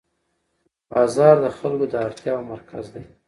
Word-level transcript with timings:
بازار 0.89 1.35
د 1.41 1.47
خلکو 1.57 1.85
د 1.91 1.93
اړتیاوو 2.05 2.47
مرکز 2.53 2.85
دی 2.93 3.03